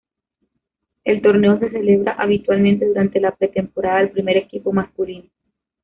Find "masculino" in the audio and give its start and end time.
4.73-5.29